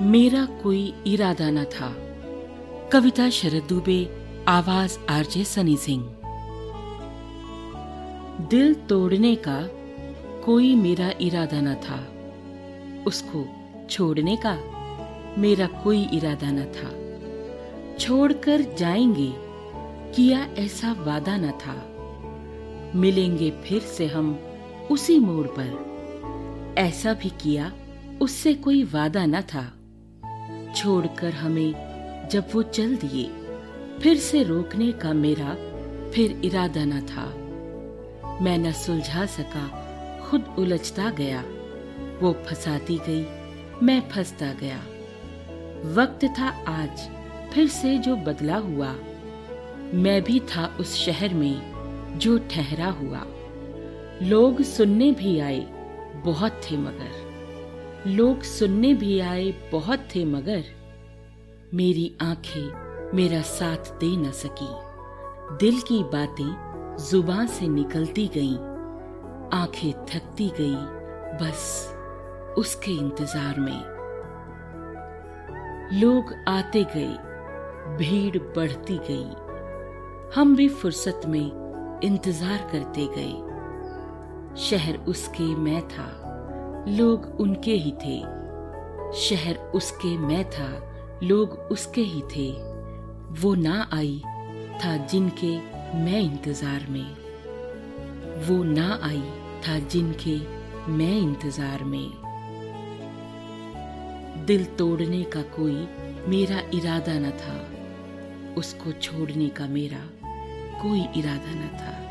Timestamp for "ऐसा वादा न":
20.44-21.50